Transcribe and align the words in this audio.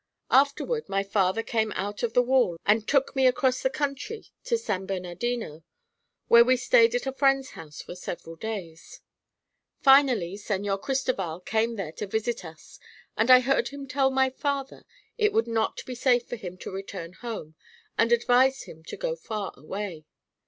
Afterward 0.31 0.89
my 0.89 1.03
father 1.03 1.43
came 1.43 1.71
out 1.73 2.01
of 2.01 2.13
the 2.13 2.23
wall 2.23 2.57
and 2.65 2.87
took 2.87 3.15
me 3.15 3.27
across 3.27 3.61
the 3.61 3.69
country 3.69 4.25
to 4.45 4.57
San 4.57 4.87
Bernardino, 4.87 5.61
where 6.27 6.43
we 6.43 6.57
stayed 6.57 6.95
at 6.95 7.05
a 7.05 7.11
friend's 7.11 7.51
house 7.51 7.83
for 7.83 7.93
several 7.93 8.35
days. 8.35 9.01
Finally 9.83 10.37
Señor 10.37 10.81
Cristoval 10.81 11.41
came 11.41 11.75
there 11.75 11.91
to 11.91 12.07
visit 12.07 12.43
us 12.43 12.79
and 13.15 13.29
I 13.29 13.41
heard 13.41 13.67
him 13.67 13.87
tell 13.87 14.09
my 14.09 14.31
father 14.31 14.85
it 15.19 15.33
would 15.33 15.45
not 15.45 15.85
be 15.85 15.93
safe 15.93 16.25
for 16.27 16.35
him 16.35 16.57
to 16.57 16.71
return 16.71 17.13
home 17.13 17.53
and 17.95 18.11
advised 18.11 18.63
him 18.63 18.83
to 18.85 18.97
go 18.97 19.15
far 19.15 19.53
away. 19.55 20.07